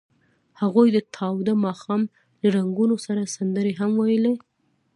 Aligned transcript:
هغوی 0.61 0.87
د 0.93 0.97
تاوده 1.15 1.53
ماښام 1.65 2.01
له 2.41 2.47
رنګونو 2.57 2.95
سره 3.05 3.31
سندرې 3.35 3.73
هم 3.79 3.91
ویلې. 4.01 4.33